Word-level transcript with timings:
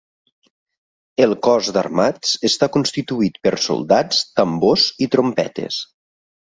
El 1.25 1.35
cos 1.49 1.69
d'Armats 1.75 2.33
està 2.51 2.71
constituït 2.79 3.39
per 3.47 3.55
"soldats", 3.69 4.27
"tambors" 4.43 4.93
i 5.07 5.15
"trompetes". 5.17 5.85